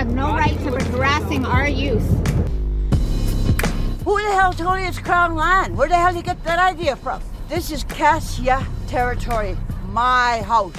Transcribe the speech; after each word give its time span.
have 0.00 0.14
no 0.14 0.32
right 0.32 0.58
to 0.60 0.72
be 0.72 0.82
harassing 0.84 1.44
our 1.44 1.68
youth. 1.68 2.08
Who 4.02 4.16
the 4.16 4.32
hell 4.32 4.54
told 4.54 4.80
you 4.80 4.86
it's 4.86 4.98
Crown 4.98 5.36
land? 5.36 5.76
Where 5.76 5.88
the 5.88 5.94
hell 5.94 6.14
did 6.14 6.16
you 6.16 6.22
get 6.22 6.42
that 6.44 6.58
idea 6.58 6.96
from? 6.96 7.20
This 7.50 7.70
is 7.70 7.84
Cassia 7.84 8.66
territory, 8.86 9.58
my 9.88 10.40
house. 10.46 10.72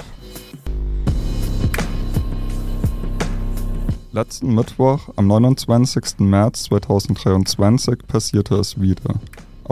Letzten 4.12 4.56
Mittwoch, 4.56 5.08
am 5.16 5.28
29. 5.28 6.18
März 6.18 6.64
2023, 6.64 8.02
passierte 8.08 8.56
es 8.56 8.80
wieder. 8.80 9.20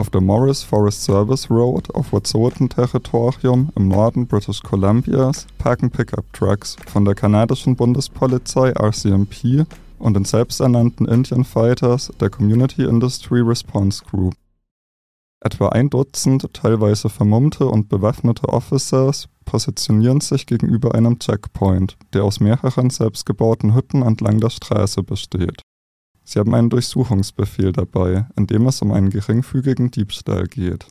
Auf 0.01 0.09
der 0.09 0.21
Morris 0.21 0.63
Forest 0.63 1.03
Service 1.03 1.47
Road 1.51 1.93
auf 1.93 2.11
Wet'suwet'en-Territorium 2.11 3.69
im 3.75 3.87
Norden 3.87 4.25
British 4.25 4.59
Columbias 4.63 5.45
parken 5.59 5.91
Pickup-Trucks 5.91 6.75
von 6.87 7.05
der 7.05 7.13
kanadischen 7.13 7.75
Bundespolizei 7.75 8.71
RCMP 8.71 9.67
und 9.99 10.15
den 10.15 10.25
selbsternannten 10.25 11.07
Indian 11.07 11.43
Fighters 11.43 12.11
der 12.19 12.31
Community 12.31 12.83
Industry 12.83 13.41
Response 13.41 14.03
Group. 14.03 14.33
Etwa 15.39 15.69
ein 15.69 15.91
Dutzend 15.91 16.51
teilweise 16.51 17.07
vermummte 17.07 17.67
und 17.67 17.87
bewaffnete 17.87 18.49
Officers 18.49 19.29
positionieren 19.45 20.19
sich 20.19 20.47
gegenüber 20.47 20.95
einem 20.95 21.19
Checkpoint, 21.19 21.95
der 22.13 22.23
aus 22.23 22.39
mehreren 22.39 22.89
selbstgebauten 22.89 23.75
Hütten 23.75 24.01
entlang 24.01 24.39
der 24.39 24.49
Straße 24.49 25.03
besteht. 25.03 25.61
Sie 26.31 26.39
haben 26.39 26.55
einen 26.55 26.69
Durchsuchungsbefehl 26.69 27.73
dabei, 27.73 28.25
in 28.37 28.47
dem 28.47 28.65
es 28.65 28.81
um 28.81 28.93
einen 28.93 29.09
geringfügigen 29.09 29.91
Diebstahl 29.91 30.45
geht. 30.45 30.85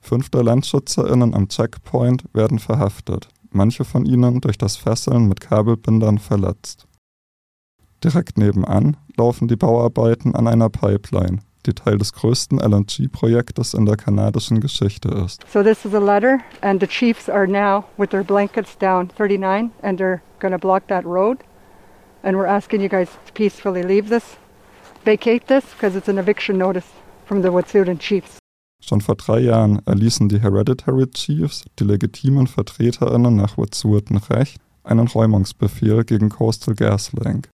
Fünf 0.00 0.28
der 0.30 0.42
LandschützerInnen 0.42 1.34
am 1.34 1.46
Checkpoint 1.46 2.24
werden 2.32 2.58
verhaftet, 2.58 3.28
manche 3.52 3.84
von 3.84 4.04
ihnen 4.04 4.40
durch 4.40 4.58
das 4.58 4.76
Fesseln 4.76 5.28
mit 5.28 5.40
Kabelbindern 5.40 6.18
verletzt. 6.18 6.88
Direkt 8.02 8.38
nebenan 8.38 8.96
laufen 9.16 9.46
die 9.46 9.54
Bauarbeiten 9.54 10.34
an 10.34 10.48
einer 10.48 10.68
Pipeline, 10.68 11.38
die 11.64 11.72
Teil 11.72 11.98
des 11.98 12.12
größten 12.12 12.58
LNG-Projektes 12.58 13.72
in 13.72 13.86
der 13.86 13.96
kanadischen 13.96 14.58
Geschichte 14.60 15.10
ist. 15.10 15.44
So 15.52 15.62
this 15.62 15.84
is 15.84 15.94
a 15.94 16.00
letter 16.00 16.40
and 16.62 16.80
the 16.80 16.88
chiefs 16.88 17.28
are 17.28 17.46
now 17.46 17.84
with 17.96 18.10
their 18.10 18.24
blankets 18.24 18.76
down 18.76 19.10
39 19.16 19.70
and 19.82 20.00
they're 20.00 20.22
going 20.40 20.52
to 20.52 20.58
block 20.58 20.88
that 20.88 21.04
road 21.04 21.38
and 22.24 22.36
we're 22.36 22.48
asking 22.48 22.80
you 22.80 22.88
guys 22.88 23.10
to 23.26 23.32
peacefully 23.32 23.84
leave 23.84 24.08
this, 24.08 24.36
vacate 25.06 25.46
this 25.46 25.64
because 25.72 25.96
it's 25.96 26.08
an 26.08 26.18
eviction 26.18 26.58
notice 26.58 26.86
from 27.24 27.42
the 27.42 27.48
Wet'suwet'en 27.48 27.98
chiefs. 27.98 28.38
Schon 28.82 29.00
vor 29.00 29.14
drei 29.16 29.40
Jahren 29.40 29.80
erließen 29.86 30.28
die 30.28 30.40
Hereditary 30.40 31.06
Chiefs, 31.10 31.64
die 31.78 31.84
legitimen 31.84 32.46
VertreterInnen 32.46 33.34
nach 33.36 33.56
Wet'suwet'en 33.56 34.18
Recht, 34.30 34.60
einen 34.84 35.08
Räumungsbefehl 35.08 36.04
gegen 36.04 36.28
Coastal 36.28 36.74
GasLink. 36.74 37.48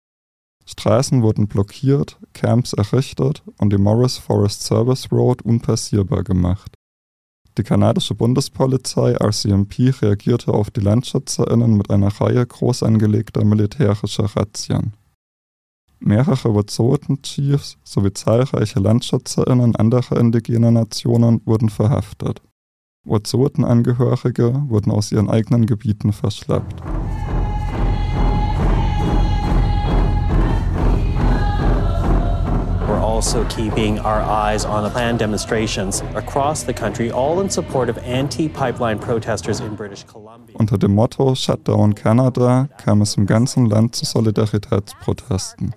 Straßen 0.66 1.22
wurden 1.24 1.48
blockiert, 1.48 2.18
Camps 2.34 2.74
errichtet 2.74 3.44
und 3.58 3.74
die 3.74 3.78
Morris 3.78 4.18
Forest 4.18 4.64
Service 4.64 5.12
Road 5.12 5.42
unpassierbar 5.42 6.24
gemacht. 6.24 6.74
Die 7.58 7.64
kanadische 7.64 8.16
Bundespolizei 8.16 9.16
RCMP 9.16 9.92
reagierte 10.02 10.54
auf 10.54 10.70
die 10.72 10.82
LandschützerInnen 10.82 11.76
mit 11.76 11.90
einer 11.90 12.08
Reihe 12.08 12.46
groß 12.46 12.84
angelegter 12.84 13.44
militärischer 13.44 14.26
Razzien. 14.36 14.94
Mehrere 16.00 16.56
Wet'suwet'en-Chiefs 16.56 17.78
sowie 17.84 18.14
zahlreiche 18.14 18.80
LandschützerInnen 18.80 19.76
anderer 19.76 20.18
indigener 20.18 20.72
Nationen 20.72 21.42
wurden 21.46 21.70
verhaftet. 21.70 22.42
Wet'suwet'en-Angehörige 23.06 24.70
wurden 24.70 24.92
aus 24.92 25.12
ihren 25.12 25.30
eigenen 25.30 25.66
Gebieten 25.66 26.14
verschleppt. 26.14 26.82
also 33.20 33.44
keeping 33.50 34.00
our 34.00 34.22
eyes 34.22 34.64
on 34.64 34.82
the 34.82 34.90
planned 34.90 35.20
demonstrations 35.20 36.02
across 36.16 36.64
the 36.64 36.74
country, 36.74 37.12
all 37.12 37.42
in 37.42 37.50
support 37.50 37.90
of 37.90 37.98
anti-pipeline 37.98 38.98
protesters 38.98 39.60
in 39.60 39.76
British 39.76 40.06
Columbia. 40.08 40.56
Unter 40.58 40.78
dem 40.78 40.96
Motto 40.96 41.36
Shutdown 41.36 41.96
Canada 41.96 42.70
kam 42.78 43.02
es 43.02 43.18
im 43.18 43.26
ganzen 43.26 43.66
Land 43.66 43.94
zu 43.94 44.06
Solidaritätsprotesten. 44.06 45.76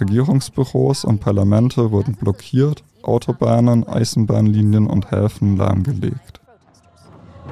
Regierungsbüros 0.00 1.04
und 1.04 1.20
Parlamente 1.20 1.90
wurden 1.90 2.14
blockiert, 2.14 2.82
Autobahnen, 3.02 3.86
Eisenbahnlinien 3.86 4.86
und 4.86 5.10
Häfen 5.10 5.56
lahmgelegt. 5.56 6.40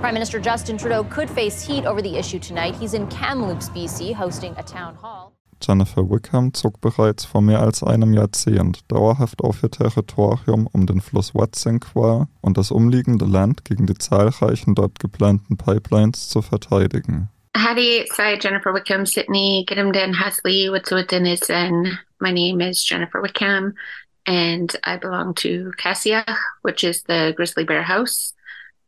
Prime 0.00 0.12
Minister 0.12 0.38
Justin 0.40 0.78
Trudeau 0.78 1.02
could 1.02 1.28
face 1.28 1.66
heat 1.66 1.84
over 1.86 2.00
the 2.00 2.16
issue 2.16 2.38
tonight. 2.38 2.74
He's 2.78 2.94
in 2.94 3.08
Kamloops, 3.08 3.68
BC, 3.70 4.16
hosting 4.16 4.52
a 4.56 4.62
town 4.62 4.94
hall. 5.02 5.32
Jennifer 5.60 6.08
Wickham 6.08 6.54
zog 6.54 6.80
bereits 6.80 7.24
vor 7.24 7.42
mehr 7.42 7.60
als 7.60 7.82
einem 7.82 8.14
Jahrzehnt 8.14 8.90
dauerhaft 8.92 9.42
auf 9.42 9.62
ihr 9.62 9.70
Territorium 9.70 10.68
um 10.70 10.86
den 10.86 11.00
Fluss 11.00 11.34
Watsinqua 11.34 12.28
und 12.40 12.56
das 12.56 12.70
umliegende 12.70 13.24
Land 13.24 13.64
gegen 13.64 13.86
die 13.86 13.98
zahlreichen 13.98 14.76
dort 14.76 15.00
geplanten 15.00 15.56
Pipelines 15.56 16.28
zu 16.28 16.42
verteidigen. 16.42 17.28
Howdy, 17.54 18.06
sorry, 18.14 18.38
Jennifer 18.38 18.72
Wickham, 18.72 19.06
Sydney, 19.06 19.64
Gidimden, 19.68 20.14
Husley, 20.14 20.68
Wet'suwet'en 20.68 21.26
is 21.26 21.50
and 21.50 21.98
my 22.20 22.30
name 22.30 22.60
is 22.60 22.82
Jennifer 22.84 23.20
Wickham 23.20 23.74
and 24.26 24.76
I 24.84 24.96
belong 24.96 25.34
to 25.36 25.72
Cassia, 25.78 26.24
which 26.62 26.84
is 26.84 27.02
the 27.02 27.32
grizzly 27.36 27.64
bear 27.64 27.82
house 27.82 28.34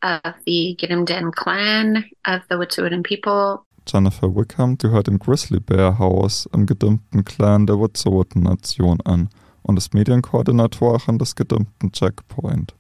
of 0.03 0.35
the 0.47 0.77
Gidimden 0.79 1.33
clan 1.33 2.05
of 2.27 2.43
the 2.49 2.57
Wet'suwet'en 2.57 3.03
people. 3.03 3.65
Jennifer 3.87 4.29
Wickham 4.29 4.77
gehört 4.77 5.07
dem 5.07 5.19
Grizzly 5.19 5.59
Bear 5.59 5.99
House 5.99 6.49
im 6.53 6.67
gedimmten 6.67 7.25
Clan 7.25 7.67
der 7.67 7.77
Wet'suwet'en-Nation 7.77 9.01
an 9.05 9.31
und 9.63 9.79
ist 9.79 9.95
Medienkoordinatorin 9.95 11.19
des 11.19 11.35
gedimmten 11.35 11.91
Checkpoint. 11.91 12.75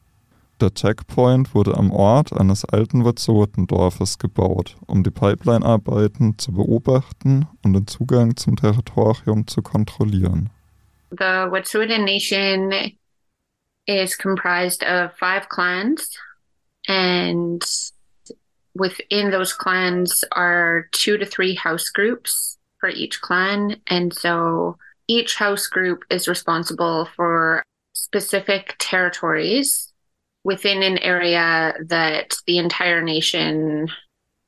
Der 0.60 0.74
Checkpoint 0.74 1.54
wurde 1.54 1.74
am 1.74 1.90
Ort 1.90 2.34
eines 2.34 2.66
alten 2.66 3.02
Wet'suwet'en-Dorfes 3.02 4.18
gebaut, 4.18 4.76
um 4.86 5.02
die 5.02 5.10
Pipeline-Arbeiten 5.10 6.36
zu 6.36 6.52
beobachten 6.52 7.48
und 7.64 7.72
den 7.72 7.86
Zugang 7.86 8.36
zum 8.36 8.56
Territorium 8.56 9.46
zu 9.46 9.62
kontrollieren. 9.62 10.50
The 11.12 11.48
Wet'suwet'en 11.50 12.04
Nation 12.04 12.92
is 13.86 14.18
comprised 14.18 14.82
of 14.82 15.12
five 15.18 15.48
clans 15.48 16.18
and 16.86 17.64
within 18.74 19.30
those 19.30 19.54
clans 19.54 20.24
are 20.32 20.88
two 20.92 21.16
to 21.16 21.24
three 21.24 21.54
house 21.54 21.88
groups 21.88 22.58
for 22.78 22.90
each 22.90 23.22
clan. 23.22 23.76
And 23.86 24.12
so 24.12 24.76
each 25.08 25.36
house 25.36 25.68
group 25.68 26.04
is 26.10 26.28
responsible 26.28 27.08
for 27.16 27.62
specific 27.94 28.76
territories 28.78 29.89
within 30.44 30.82
an 30.82 30.98
area 30.98 31.74
that 31.88 32.36
the 32.46 32.58
entire 32.58 33.02
nation 33.02 33.90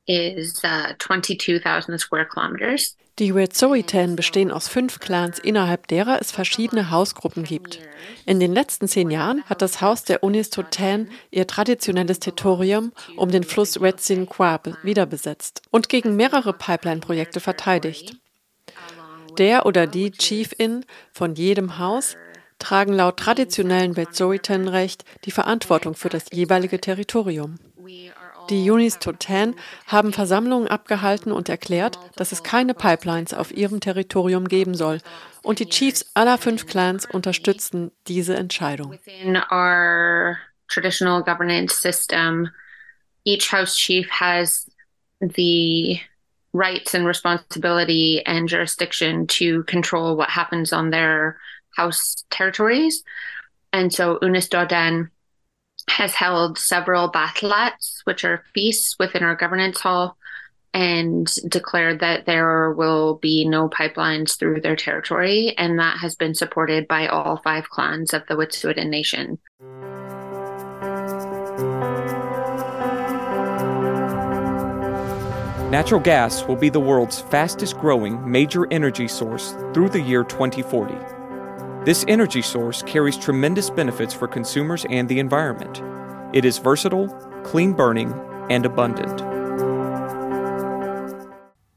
is 0.07 0.61
uh, 0.63 0.93
22,000 0.99 1.97
square 1.97 2.25
kilometers. 2.25 2.95
Die 3.19 3.35
Wet'suwet'en 3.35 4.15
bestehen 4.15 4.51
aus 4.51 4.67
fünf 4.67 4.99
Clans, 4.99 5.37
innerhalb 5.37 5.85
derer 5.87 6.17
es 6.19 6.31
verschiedene 6.31 6.89
Hausgruppen 6.89 7.43
gibt. 7.43 7.79
In 8.25 8.39
den 8.39 8.51
letzten 8.51 8.87
zehn 8.87 9.11
Jahren 9.11 9.43
hat 9.43 9.61
das 9.61 9.81
Haus 9.81 10.03
der 10.03 10.23
Unistoten 10.23 11.11
ihr 11.29 11.45
traditionelles 11.45 12.19
Territorium 12.19 12.91
um 13.15 13.29
den 13.29 13.43
Fluss 13.43 13.79
Wet'suwet'en 13.79 14.77
wiederbesetzt 14.81 15.61
und 15.69 15.89
gegen 15.89 16.15
mehrere 16.15 16.53
Pipeline-Projekte 16.53 17.39
verteidigt. 17.39 18.15
Der 19.37 19.67
oder 19.67 19.85
die 19.85 20.11
Chiefin 20.11 20.83
von 21.11 21.35
jedem 21.35 21.77
Haus 21.77 22.17
tragen 22.63 22.93
laut 22.93 23.17
traditionellen 23.17 23.97
Wet'suwet'en-Recht 23.97 25.03
die 25.25 25.31
Verantwortung 25.31 25.95
für 25.95 26.09
das 26.09 26.25
jeweilige 26.31 26.79
Territorium. 26.79 27.59
Die 28.49 28.71
Unis 28.71 28.99
Toten 28.99 29.55
haben 29.87 30.13
Versammlungen 30.13 30.67
abgehalten 30.67 31.31
und 31.31 31.49
erklärt, 31.49 31.99
dass 32.15 32.31
es 32.31 32.43
keine 32.43 32.73
Pipelines 32.73 33.33
auf 33.33 33.51
ihrem 33.51 33.79
Territorium 33.79 34.47
geben 34.47 34.75
soll. 34.75 34.99
Und 35.43 35.59
die 35.59 35.67
Chiefs 35.67 36.09
aller 36.13 36.37
fünf 36.37 36.65
Clans 36.65 37.05
unterstützten 37.05 37.91
diese 38.07 38.35
Entscheidung. 38.35 38.97
Traditional 40.69 41.21
governance 41.21 41.81
system, 41.81 42.49
each 43.25 43.51
house 43.51 43.75
chief 43.75 44.09
has 44.09 44.65
the 45.19 45.99
rights 46.53 46.95
and 46.95 47.05
responsibility 47.05 48.23
and 48.25 48.49
jurisdiction 48.49 49.27
to 49.27 49.63
control 49.63 50.15
what 50.17 50.29
happens 50.29 50.73
on 50.73 50.89
their 50.89 51.37
house 51.75 52.23
territories. 52.29 53.03
And 53.71 53.93
so 53.93 54.19
Unis 54.21 54.47
Doden 54.47 55.09
has 55.89 56.13
held 56.13 56.57
several 56.57 57.11
bathlats, 57.11 57.99
which 58.05 58.23
are 58.23 58.43
feasts 58.53 58.95
within 58.99 59.23
our 59.23 59.35
governance 59.35 59.81
hall, 59.81 60.17
and 60.73 61.31
declared 61.49 61.99
that 61.99 62.25
there 62.25 62.71
will 62.71 63.15
be 63.15 63.45
no 63.47 63.69
pipelines 63.69 64.37
through 64.37 64.61
their 64.61 64.75
territory. 64.75 65.53
And 65.57 65.77
that 65.79 65.99
has 65.99 66.15
been 66.15 66.33
supported 66.33 66.87
by 66.87 67.07
all 67.07 67.41
five 67.43 67.69
clans 67.69 68.13
of 68.13 68.25
the 68.27 68.35
Wet'suwet'en 68.35 68.89
Nation. 68.89 69.39
Natural 75.69 75.99
gas 75.99 76.45
will 76.45 76.55
be 76.55 76.69
the 76.69 76.79
world's 76.79 77.19
fastest 77.19 77.79
growing 77.79 78.29
major 78.29 78.71
energy 78.71 79.07
source 79.07 79.53
through 79.73 79.89
the 79.89 80.01
year 80.01 80.23
2040. 80.23 81.22
This 81.85 82.05
energy 82.07 82.41
source 82.41 82.81
carries 82.81 83.17
tremendous 83.17 83.69
benefits 83.69 84.13
for 84.13 84.25
consumers 84.25 84.85
and 84.89 85.09
the 85.09 85.19
environment. 85.19 85.81
It 86.33 86.45
is 86.45 86.57
versatile, 86.57 87.09
clean 87.43 87.73
burning, 87.73 88.13
and 88.49 88.65
abundant. 88.65 89.21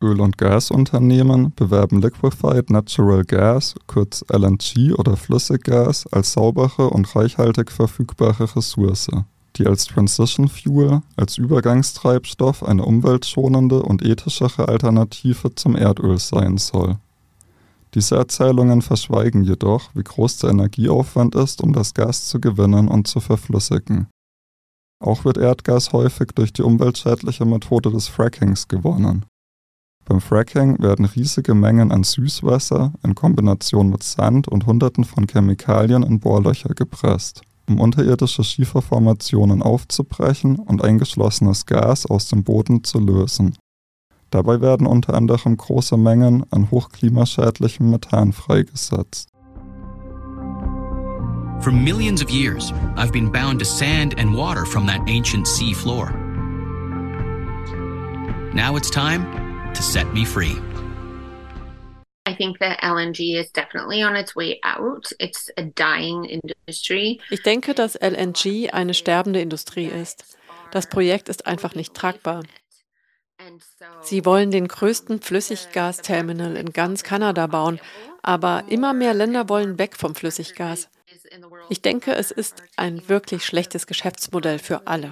Öl- 0.01 0.21
und 0.21 0.39
Gasunternehmen 0.39 1.53
bewerben 1.57 2.01
Liquefied 2.01 2.71
Natural 2.71 3.25
Gas, 3.25 3.75
kurz 3.89 4.25
LNG 4.33 4.93
oder 4.97 5.17
Flüssiggas, 5.17 6.07
als 6.13 6.35
saubere 6.35 6.91
und 6.91 7.17
reichhaltig 7.17 7.73
verfügbare 7.73 8.55
Ressource, 8.55 9.09
die 9.57 9.67
als 9.67 9.87
Transition 9.87 10.47
Fuel, 10.47 11.01
als 11.17 11.37
Übergangstreibstoff 11.37 12.63
eine 12.63 12.85
umweltschonende 12.85 13.83
und 13.83 14.05
ethischere 14.05 14.69
Alternative 14.69 15.53
zum 15.57 15.75
Erdöl 15.75 16.19
sein 16.19 16.59
soll. 16.59 16.99
Diese 17.97 18.17
Erzählungen 18.17 18.83
verschweigen 18.83 19.43
jedoch, 19.43 19.89
wie 19.95 20.03
groß 20.03 20.37
der 20.37 20.51
Energieaufwand 20.51 21.35
ist, 21.35 21.63
um 21.63 21.73
das 21.73 21.95
Gas 21.95 22.27
zu 22.27 22.39
gewinnen 22.39 22.89
und 22.89 23.09
zu 23.09 23.21
verflüssigen. 23.21 24.09
Auch 25.03 25.25
wird 25.25 25.39
Erdgas 25.39 25.95
häufig 25.95 26.29
durch 26.35 26.53
die 26.53 26.61
umweltschädliche 26.61 27.47
Methode 27.47 27.91
des 27.91 28.07
Frackings 28.09 28.69
gewonnen. 28.69 29.25
Beim 30.05 30.21
Fracking 30.21 30.79
werden 30.83 31.07
riesige 31.07 31.55
Mengen 31.55 31.91
an 31.91 32.05
Süßwasser 32.05 32.93
in 33.03 33.15
Kombination 33.15 33.89
mit 33.89 34.03
Sand 34.03 34.47
und 34.47 34.67
Hunderten 34.67 35.05
von 35.05 35.27
Chemikalien 35.27 36.03
in 36.03 36.21
Bohrlöcher 36.21 36.75
gepresst, 36.75 37.41
um 37.67 37.81
unterirdische 37.81 38.45
Schieferformationen 38.45 39.63
aufzubrechen 39.63 40.57
und 40.57 40.85
eingeschlossenes 40.85 41.65
Gas 41.65 42.05
aus 42.05 42.29
dem 42.29 42.45
Boden 42.45 42.85
zu 42.85 43.01
lösen. 43.01 43.57
Dabei 44.37 44.61
werden 44.61 44.87
unter 44.87 45.15
anderem 45.15 45.57
große 45.57 45.97
Mengen 45.97 46.45
an 46.51 46.71
hochklimaschädlichem 46.71 47.91
Methan 47.91 48.35
freigesetzt. 48.35 49.31
For 51.63 51.73
millions 51.73 52.23
of 52.23 52.29
years, 52.29 52.71
I've 52.99 53.13
been 53.13 53.33
bound 53.33 53.61
to 53.61 53.65
sand 53.65 54.21
and 54.21 54.37
water 54.37 54.67
from 54.67 54.87
that 54.89 55.01
ancient 55.09 55.49
sea 55.49 55.73
floor. 55.73 56.11
Now 58.53 58.77
it's 58.77 58.91
time 58.91 59.25
to 59.73 59.83
set 59.83 60.13
me 60.13 60.27
free. 60.27 60.61
I 62.27 62.35
think 62.37 62.59
that 62.59 62.79
LNG 62.83 63.41
is 63.41 63.51
definitely 63.53 64.03
on 64.03 64.17
its 64.17 64.37
way 64.37 64.61
out. 64.63 65.11
It's 65.19 65.51
a 65.57 65.63
dying 65.63 66.27
industry. 66.27 67.21
Ich 67.31 67.43
denke, 67.43 67.73
dass 67.73 67.95
LNG 67.95 68.69
eine 68.75 68.93
sterbende 68.93 69.41
Industrie 69.41 69.87
ist. 69.87 70.37
Das 70.73 70.91
Projekt 70.91 71.31
ist 71.31 71.47
einfach 71.47 71.75
nicht 71.75 71.95
tragbar. 71.95 72.43
Sie 74.03 74.25
wollen 74.25 74.51
den 74.51 74.69
größten 74.69 75.21
Flüssiggasterminal 75.21 76.57
in 76.57 76.73
ganz 76.73 77.03
Kanada 77.03 77.47
bauen, 77.47 77.81
aber 78.23 78.65
immer 78.69 78.93
mehr 78.93 79.15
Länder 79.15 79.49
wollen 79.49 79.79
weg 79.79 79.97
vom 79.97 80.15
Flüssiggas. 80.15 80.89
Ich 81.69 81.83
denke, 81.83 82.15
es 82.15 82.31
ist 82.31 82.63
ein 82.77 83.09
wirklich 83.09 83.45
schlechtes 83.45 83.87
Geschäftsmodell 83.87 84.59
für 84.59 84.87
alle. 84.87 85.11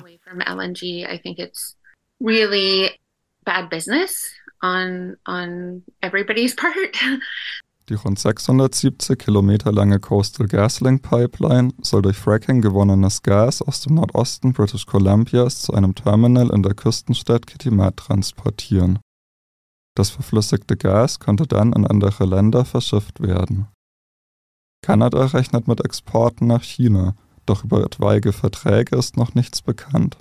Die 7.90 7.94
rund 7.94 8.18
670 8.18 9.18
Kilometer 9.18 9.70
lange 9.70 10.00
Coastal 10.00 10.46
GasLink 10.46 11.02
Pipeline 11.02 11.74
soll 11.82 12.00
durch 12.00 12.16
Fracking 12.16 12.62
gewonnenes 12.62 13.22
Gas 13.22 13.60
aus 13.60 13.82
dem 13.82 13.96
Nordosten 13.96 14.54
British 14.54 14.86
Columbias 14.86 15.60
zu 15.60 15.74
einem 15.74 15.94
Terminal 15.94 16.48
in 16.48 16.62
der 16.62 16.72
Küstenstadt 16.72 17.46
Kitimat 17.46 17.98
transportieren. 17.98 19.00
Das 19.94 20.08
verflüssigte 20.08 20.78
Gas 20.78 21.20
könnte 21.20 21.46
dann 21.46 21.74
in 21.74 21.86
andere 21.86 22.24
Länder 22.24 22.64
verschifft 22.64 23.20
werden. 23.20 23.68
Kanada 24.82 25.26
rechnet 25.26 25.68
mit 25.68 25.84
Exporten 25.84 26.46
nach 26.46 26.62
China, 26.62 27.14
doch 27.44 27.64
über 27.64 27.84
etwaige 27.84 28.32
Verträge 28.32 28.96
ist 28.96 29.18
noch 29.18 29.34
nichts 29.34 29.60
bekannt. 29.60 30.16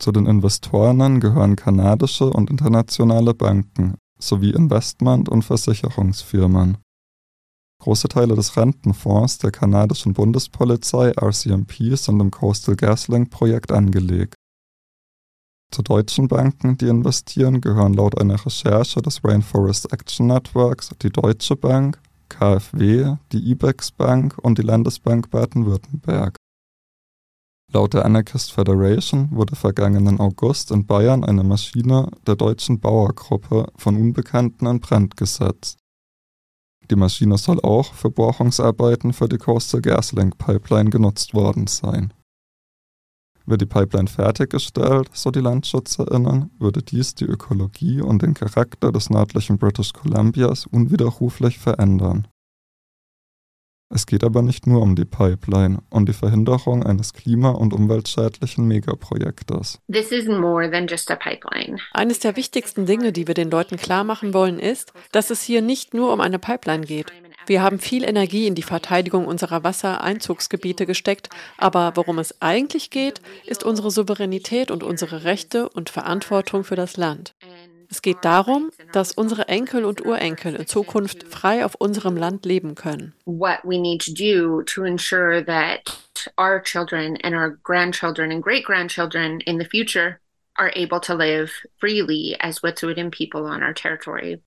Zu 0.00 0.10
den 0.10 0.26
Investorinnen 0.26 1.20
gehören 1.20 1.54
kanadische 1.54 2.26
und 2.26 2.50
internationale 2.50 3.32
Banken 3.32 3.96
sowie 4.18 4.50
Investment- 4.50 5.28
und 5.28 5.42
Versicherungsfirmen. 5.42 6.78
Große 7.82 8.08
Teile 8.08 8.34
des 8.34 8.56
Rentenfonds 8.56 9.38
der 9.38 9.50
kanadischen 9.50 10.14
Bundespolizei 10.14 11.10
RCMP 11.10 11.96
sind 11.96 12.20
im 12.20 12.30
Coastal 12.30 12.74
GasLink-Projekt 12.74 13.70
angelegt. 13.70 14.34
Zu 15.72 15.82
deutschen 15.82 16.28
Banken, 16.28 16.78
die 16.78 16.88
investieren, 16.88 17.60
gehören 17.60 17.92
laut 17.92 18.18
einer 18.18 18.44
Recherche 18.44 19.02
des 19.02 19.22
Rainforest 19.22 19.92
Action 19.92 20.28
Networks 20.28 20.90
die 21.02 21.10
Deutsche 21.10 21.56
Bank, 21.56 22.00
KfW, 22.28 23.16
die 23.32 23.50
IBEX 23.50 23.90
Bank 23.90 24.38
und 24.38 24.58
die 24.58 24.62
Landesbank 24.62 25.30
Baden-Württemberg. 25.30 26.36
Laut 27.72 27.94
der 27.94 28.04
Anarchist 28.04 28.52
Federation 28.52 29.28
wurde 29.32 29.56
vergangenen 29.56 30.20
August 30.20 30.70
in 30.70 30.86
Bayern 30.86 31.24
eine 31.24 31.42
Maschine 31.42 32.08
der 32.26 32.36
deutschen 32.36 32.78
Bauergruppe 32.78 33.66
von 33.76 33.96
Unbekannten 33.96 34.66
in 34.66 34.80
Brand 34.80 35.16
gesetzt. 35.16 35.78
Die 36.90 36.96
Maschine 36.96 37.36
soll 37.38 37.60
auch 37.60 37.92
für 37.92 38.10
Bohrungsarbeiten 38.10 39.12
für 39.12 39.28
die 39.28 39.38
Coastal 39.38 39.80
GasLink 39.80 40.38
Pipeline 40.38 40.90
genutzt 40.90 41.34
worden 41.34 41.66
sein. 41.66 42.14
Wird 43.44 43.60
die 43.60 43.66
Pipeline 43.66 44.08
fertiggestellt, 44.08 45.10
so 45.12 45.30
die 45.30 45.40
LandschützerInnen, 45.40 46.50
würde 46.58 46.82
dies 46.82 47.14
die 47.14 47.24
Ökologie 47.24 48.00
und 48.00 48.22
den 48.22 48.34
Charakter 48.34 48.92
des 48.92 49.10
nördlichen 49.10 49.58
British 49.58 49.92
Columbias 49.92 50.66
unwiderruflich 50.66 51.58
verändern. 51.58 52.28
Es 53.88 54.06
geht 54.06 54.24
aber 54.24 54.42
nicht 54.42 54.66
nur 54.66 54.82
um 54.82 54.96
die 54.96 55.04
Pipeline 55.04 55.78
und 55.90 56.08
die 56.08 56.12
Verhinderung 56.12 56.82
eines 56.82 57.12
klima- 57.12 57.50
und 57.50 57.72
umweltschädlichen 57.72 58.66
Megaprojektes. 58.66 59.78
This 59.90 60.10
is 60.10 60.26
more 60.26 60.68
than 60.68 60.88
just 60.88 61.10
a 61.10 61.14
pipeline. 61.16 61.78
Eines 61.92 62.18
der 62.18 62.34
wichtigsten 62.34 62.86
Dinge, 62.86 63.12
die 63.12 63.28
wir 63.28 63.34
den 63.34 63.50
Leuten 63.50 63.76
klar 63.76 64.02
machen 64.02 64.34
wollen, 64.34 64.58
ist, 64.58 64.92
dass 65.12 65.30
es 65.30 65.42
hier 65.42 65.62
nicht 65.62 65.94
nur 65.94 66.12
um 66.12 66.20
eine 66.20 66.40
Pipeline 66.40 66.84
geht. 66.84 67.12
Wir 67.46 67.62
haben 67.62 67.78
viel 67.78 68.02
Energie 68.02 68.48
in 68.48 68.56
die 68.56 68.62
Verteidigung 68.62 69.24
unserer 69.24 69.62
Wassereinzugsgebiete 69.62 70.84
gesteckt, 70.84 71.28
aber 71.56 71.92
worum 71.94 72.18
es 72.18 72.42
eigentlich 72.42 72.90
geht, 72.90 73.20
ist 73.46 73.62
unsere 73.62 73.92
Souveränität 73.92 74.72
und 74.72 74.82
unsere 74.82 75.22
Rechte 75.22 75.68
und 75.68 75.90
Verantwortung 75.90 76.64
für 76.64 76.74
das 76.74 76.96
Land. 76.96 77.36
Es 77.90 78.02
geht 78.02 78.24
darum, 78.24 78.70
dass 78.92 79.12
unsere 79.12 79.48
Enkel 79.48 79.84
und 79.84 80.04
Urenkel 80.04 80.54
in 80.56 80.66
Zukunft 80.66 81.24
frei 81.24 81.64
auf 81.64 81.74
unserem 81.76 82.16
Land 82.16 82.44
leben 82.44 82.74
können. 82.74 83.14
What 83.24 83.60
we 83.64 83.78
need 83.78 84.00
to 84.02 84.12
do 84.12 84.62
to 84.62 84.84
ensure 84.84 85.44
that 85.44 85.80
our 86.36 86.60
children 86.62 87.16
and 87.22 87.34
our 87.34 87.58
grandchildren 87.62 88.30
and 88.32 88.42
great 88.42 88.64
grandchildren 88.64 89.40
in 89.40 89.58
the 89.58 89.64
future 89.64 90.20
are 90.58 90.72
able 90.74 91.00
to 91.00 91.14
live 91.14 91.52
freely 91.78 92.36
as 92.40 92.60
Wet'suwet'en 92.60 93.10
people 93.10 93.46
on 93.46 93.62
our 93.62 93.74
territory. 93.74 94.40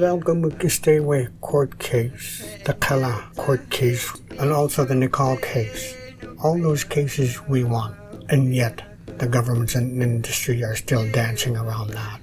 Stateway 0.00 1.28
court 1.40 1.78
case, 1.78 2.44
the 2.64 2.74
Kala 2.74 3.22
court 3.36 3.68
case, 3.70 4.10
and 4.38 4.50
also 4.52 4.84
the 4.84 4.94
Nicole 4.94 5.36
case. 5.36 5.94
All 6.42 6.60
those 6.60 6.84
cases 6.84 7.40
we 7.48 7.64
won, 7.64 7.94
and 8.28 8.54
yet 8.54 8.82
the 9.18 9.28
governments 9.28 9.74
and 9.74 10.02
industry 10.02 10.64
are 10.64 10.76
still 10.76 11.10
dancing 11.12 11.56
around 11.56 11.90
that. 11.90 12.20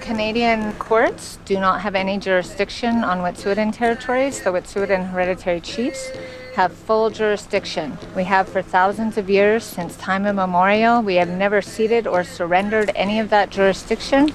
Canadian 0.00 0.72
courts 0.74 1.38
do 1.44 1.58
not 1.58 1.80
have 1.80 1.94
any 1.96 2.18
jurisdiction 2.18 3.02
on 3.02 3.18
Wet'suwet'en 3.18 3.72
territories. 3.72 4.40
The 4.42 4.50
Wet'suwet'en 4.50 5.10
hereditary 5.10 5.60
chiefs 5.60 6.12
have 6.56 6.72
full 6.72 7.10
jurisdiction. 7.10 7.98
We 8.14 8.24
have 8.24 8.48
for 8.48 8.62
thousands 8.62 9.18
of 9.18 9.28
years, 9.28 9.64
since 9.64 9.96
time 9.96 10.26
immemorial. 10.26 11.02
We 11.02 11.16
have 11.16 11.28
never 11.28 11.60
ceded 11.62 12.06
or 12.06 12.24
surrendered 12.24 12.90
any 12.94 13.20
of 13.20 13.30
that 13.30 13.50
jurisdiction. 13.50 14.32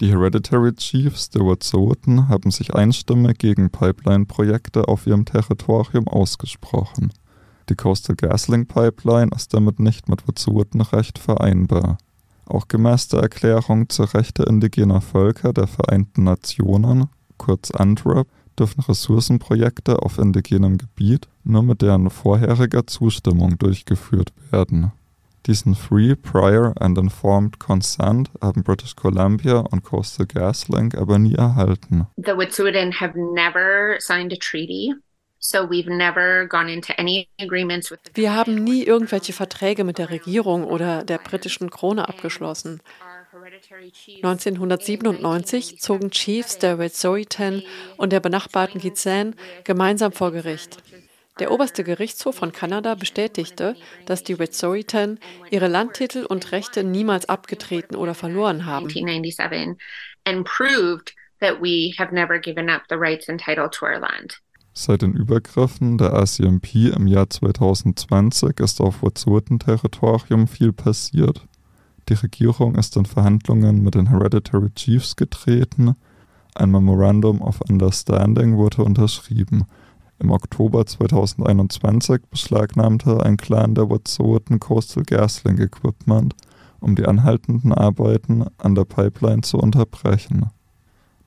Die 0.00 0.10
Hereditary 0.10 0.72
Chiefs 0.74 1.28
der 1.28 1.42
Wet'suwet'en 1.42 2.28
haben 2.28 2.50
sich 2.50 2.74
einstimmig 2.74 3.36
gegen 3.38 3.68
Pipeline-Projekte 3.70 4.88
auf 4.88 5.06
ihrem 5.06 5.26
Territorium 5.26 6.08
ausgesprochen. 6.08 7.12
Die 7.68 7.74
Coastal 7.74 8.16
GasLink 8.16 8.68
Pipeline 8.68 9.30
ist 9.36 9.52
damit 9.52 9.78
nicht 9.78 10.08
mit 10.08 10.22
Wet'suwet'en-Recht 10.22 11.18
vereinbar. 11.18 11.98
Auch 12.46 12.66
gemäß 12.66 13.08
der 13.08 13.20
Erklärung 13.20 13.90
zur 13.90 14.12
Rechte 14.14 14.42
indigener 14.44 15.02
Völker 15.02 15.52
der 15.52 15.66
Vereinten 15.66 16.24
Nationen, 16.24 17.10
kurz 17.36 17.70
UNDRIP, 17.70 18.26
dürfen 18.58 18.82
Ressourcenprojekte 18.82 20.02
auf 20.02 20.18
indigenem 20.18 20.78
Gebiet 20.78 21.28
nur 21.44 21.62
mit 21.62 21.82
deren 21.82 22.10
vorheriger 22.10 22.86
Zustimmung 22.86 23.58
durchgeführt 23.58 24.32
werden. 24.50 24.92
Diesen 25.46 25.74
Free, 25.74 26.14
Prior 26.14 26.74
and 26.80 26.98
Informed 26.98 27.58
Consent 27.58 28.30
haben 28.42 28.62
British 28.62 28.94
Columbia 28.94 29.60
und 29.60 29.82
Coastal 29.82 30.26
GasLink 30.26 30.94
aber 30.94 31.18
nie 31.18 31.34
erhalten. 31.34 32.06
The 32.16 32.32
Wet'suwet'en 32.32 33.00
have 33.00 33.18
never 33.18 33.96
signed 34.00 34.32
a 34.32 34.36
treaty. 34.36 34.94
So 35.42 35.70
we've 35.70 35.88
never 35.88 36.46
gone 36.46 36.70
into 36.70 36.92
any 36.98 37.28
agreements 37.40 37.90
with 37.90 38.00
Wir 38.12 38.34
haben 38.34 38.62
nie 38.62 38.84
irgendwelche 38.84 39.32
Verträge 39.32 39.84
mit 39.84 39.96
der 39.96 40.10
Regierung 40.10 40.64
oder 40.64 41.02
der 41.02 41.16
britischen 41.16 41.70
Krone 41.70 42.06
abgeschlossen. 42.06 42.82
1997 44.22 45.80
zogen 45.80 46.10
Chiefs 46.10 46.58
der 46.58 46.78
Wet'suwet'en 46.78 47.62
und 47.96 48.12
der 48.12 48.20
benachbarten 48.20 48.82
Gitxsan 48.82 49.34
gemeinsam 49.64 50.12
vor 50.12 50.30
Gericht. 50.30 50.82
Der 51.38 51.50
oberste 51.50 51.84
Gerichtshof 51.84 52.36
von 52.36 52.52
Kanada 52.52 52.94
bestätigte, 52.94 53.76
dass 54.04 54.22
die 54.22 54.36
Wet'suwet'en 54.36 55.18
ihre 55.50 55.68
Landtitel 55.68 56.26
und 56.26 56.52
Rechte 56.52 56.84
niemals 56.84 57.30
abgetreten 57.30 57.96
oder 57.96 58.14
verloren 58.14 58.66
haben. 58.66 58.88
1997 58.88 59.78
and 60.26 60.44
proved 60.44 61.14
that 61.40 61.62
we 61.62 61.94
have 61.98 62.12
never 62.14 62.38
given 62.38 62.68
up 62.68 62.82
the 62.90 62.96
rights 62.98 63.30
and 63.30 63.40
title 63.40 63.70
to 63.70 63.86
our 63.86 63.98
land. 63.98 64.38
Seit 64.82 65.02
den 65.02 65.12
Übergriffen 65.12 65.98
der 65.98 66.14
RCMP 66.14 66.96
im 66.96 67.06
Jahr 67.06 67.28
2020 67.28 68.60
ist 68.60 68.80
auf 68.80 69.02
Wet'suwet'en-Territorium 69.02 70.46
viel 70.46 70.72
passiert. 70.72 71.46
Die 72.08 72.14
Regierung 72.14 72.76
ist 72.76 72.96
in 72.96 73.04
Verhandlungen 73.04 73.82
mit 73.82 73.94
den 73.94 74.08
Hereditary 74.08 74.70
Chiefs 74.74 75.16
getreten, 75.16 75.96
ein 76.54 76.70
Memorandum 76.70 77.42
of 77.42 77.60
Understanding 77.68 78.56
wurde 78.56 78.82
unterschrieben. 78.82 79.64
Im 80.18 80.30
Oktober 80.30 80.86
2021 80.86 82.22
beschlagnahmte 82.30 83.22
ein 83.22 83.36
Clan 83.36 83.74
der 83.74 83.84
Wet'suwet'en 83.84 84.60
Coastal 84.60 85.02
GasLink 85.02 85.60
Equipment, 85.60 86.34
um 86.80 86.96
die 86.96 87.04
anhaltenden 87.04 87.74
Arbeiten 87.74 88.46
an 88.56 88.74
der 88.74 88.86
Pipeline 88.86 89.42
zu 89.42 89.58
unterbrechen. 89.58 90.46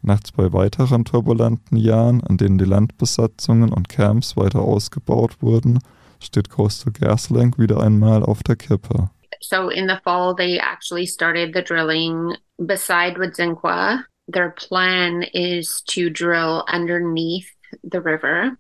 Nach 0.06 0.20
zwei 0.20 0.52
weiteren 0.52 1.06
turbulenten 1.06 1.78
Jahren, 1.78 2.22
in 2.28 2.38
denen 2.38 2.58
die 2.58 2.66
Landbesatzungen 2.66 3.72
und 3.72 3.88
Camps 3.88 4.36
weiter 4.36 4.60
ausgebaut 4.60 5.42
wurden, 5.42 5.80
steht 6.22 6.50
Coastal 6.50 6.92
GasLink 6.92 7.58
wieder 7.58 7.82
einmal 7.82 8.22
auf 8.22 8.44
der 8.44 8.58
Kippe. 8.58 9.10
So 9.40 9.70
in 9.70 9.88
the 9.88 10.00
fall, 10.04 10.36
they 10.36 10.60
actually 10.60 11.06
started 11.06 11.54
the 11.54 11.62
drilling 11.62 12.36
beside 12.58 13.18
Wodzinqua. 13.18 14.04
Their 14.28 14.52
plan 14.52 15.24
is 15.34 15.82
to 15.88 16.10
drill 16.10 16.66
underneath 16.68 17.48
the 17.84 18.02
river. 18.02 18.58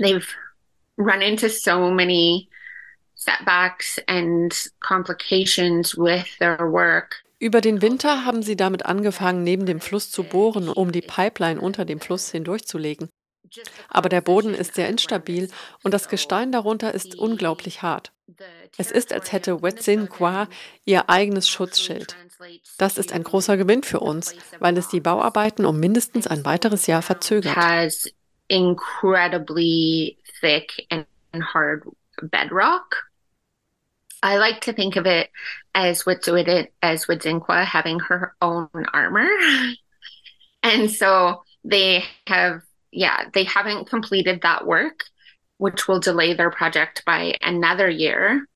They've 0.00 0.26
run 0.96 1.20
into 1.20 1.50
so 1.50 1.90
many 1.90 2.48
setbacks 3.14 3.98
and 4.08 4.52
complications 4.80 5.94
with 5.94 6.26
their 6.38 6.70
work. 6.70 7.21
Über 7.42 7.60
den 7.60 7.82
Winter 7.82 8.24
haben 8.24 8.44
sie 8.44 8.54
damit 8.54 8.86
angefangen, 8.86 9.42
neben 9.42 9.66
dem 9.66 9.80
Fluss 9.80 10.12
zu 10.12 10.22
bohren, 10.22 10.68
um 10.68 10.92
die 10.92 11.00
Pipeline 11.00 11.60
unter 11.60 11.84
dem 11.84 11.98
Fluss 11.98 12.30
hindurchzulegen. 12.30 13.08
Aber 13.88 14.08
der 14.08 14.20
Boden 14.20 14.54
ist 14.54 14.76
sehr 14.76 14.88
instabil 14.88 15.50
und 15.82 15.92
das 15.92 16.08
Gestein 16.08 16.52
darunter 16.52 16.94
ist 16.94 17.16
unglaublich 17.16 17.82
hart. 17.82 18.12
Es 18.78 18.92
ist, 18.92 19.12
als 19.12 19.32
hätte 19.32 19.56
Wet'sin 19.56 20.06
Kwa 20.06 20.46
ihr 20.84 21.10
eigenes 21.10 21.48
Schutzschild. 21.48 22.14
Das 22.78 22.96
ist 22.96 23.12
ein 23.12 23.24
großer 23.24 23.56
Gewinn 23.56 23.82
für 23.82 23.98
uns, 23.98 24.36
weil 24.60 24.78
es 24.78 24.86
die 24.86 25.00
Bauarbeiten 25.00 25.64
um 25.64 25.80
mindestens 25.80 26.28
ein 26.28 26.44
weiteres 26.44 26.86
Jahr 26.86 27.02
verzögert. 27.02 27.56
Has 27.56 28.08
incredibly 28.46 30.16
thick 30.40 30.86
and 30.90 31.06
hard 31.52 31.82
bedrock. 32.20 33.11
I 34.22 34.36
like 34.36 34.60
to 34.62 34.72
think 34.72 34.96
of 34.96 35.06
it 35.06 35.30
as 35.74 36.04
Wet'suwet'en 36.04 36.68
as 36.82 37.06
having 37.66 37.98
her 38.00 38.34
own 38.40 38.68
armor. 38.92 39.28
and 40.62 40.90
so 40.90 41.42
they 41.64 42.04
have 42.26 42.62
yeah, 42.92 43.24
they 43.32 43.44
haven't 43.44 43.88
completed 43.88 44.42
that 44.42 44.66
work, 44.66 45.04
which 45.56 45.88
will 45.88 45.98
delay 45.98 46.34
their 46.34 46.50
project 46.50 47.02
by 47.06 47.34
another 47.40 47.88
year. 47.88 48.46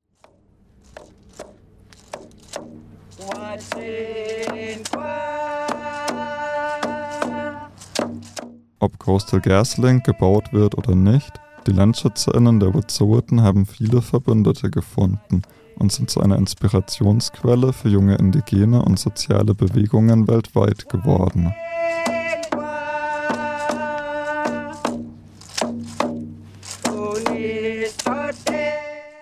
Ob 8.78 8.98
Coastal 8.98 9.40
GasLink 9.40 10.04
gebaut 10.04 10.52
wird 10.52 10.76
oder 10.76 10.94
nicht, 10.94 11.40
die 11.66 11.72
LandschützerInnen 11.72 12.60
der 12.60 12.68
Wet'suwet'en 12.74 13.42
haben 13.42 13.66
viele 13.66 14.00
Verbündete 14.00 14.70
gefunden 14.70 15.42
und 15.76 15.90
sind 15.90 16.10
zu 16.10 16.20
einer 16.20 16.38
Inspirationsquelle 16.38 17.72
für 17.72 17.88
junge 17.88 18.16
indigene 18.16 18.82
und 18.82 18.98
soziale 18.98 19.54
Bewegungen 19.54 20.28
weltweit 20.28 20.88
geworden. 20.88 21.52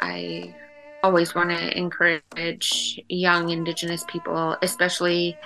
I 0.03 0.55
always 1.03 1.35
want 1.35 1.51
to 1.51 1.77
encourage 1.77 3.01
young 3.09 3.49
Indigenous 3.49 4.05
people, 4.05 4.57
especially, 4.63 5.37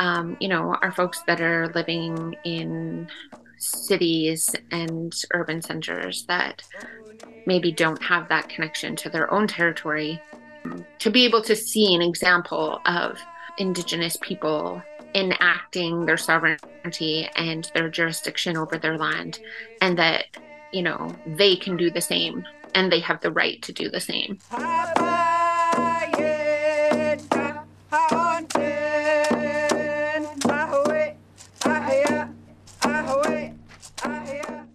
um, 0.00 0.36
you 0.40 0.48
know, 0.48 0.74
our 0.82 0.92
folks 0.92 1.22
that 1.26 1.40
are 1.40 1.70
living 1.74 2.34
in 2.44 3.06
cities 3.62 4.54
and 4.70 5.14
urban 5.32 5.62
centers 5.62 6.24
that 6.26 6.62
maybe 7.46 7.72
don't 7.72 8.02
have 8.02 8.28
that 8.28 8.48
connection 8.48 8.96
to 8.96 9.08
their 9.08 9.32
own 9.32 9.46
territory, 9.46 10.20
to 10.98 11.10
be 11.10 11.24
able 11.24 11.42
to 11.42 11.56
see 11.56 11.94
an 11.94 12.02
example 12.02 12.80
of 12.86 13.18
Indigenous 13.58 14.16
people 14.20 14.82
enacting 15.14 16.06
their 16.06 16.16
sovereignty 16.16 17.28
and 17.36 17.70
their 17.74 17.88
jurisdiction 17.88 18.56
over 18.56 18.78
their 18.78 18.96
land, 18.96 19.40
and 19.80 19.98
that, 19.98 20.24
you 20.72 20.82
know, 20.82 21.14
they 21.26 21.56
can 21.56 21.76
do 21.76 21.90
the 21.90 22.00
same 22.00 22.44
and 22.74 22.90
they 22.90 23.00
have 23.00 23.20
the 23.20 23.30
right 23.30 23.60
to 23.62 23.72
do 23.72 23.90
the 23.90 24.00
same. 24.00 24.38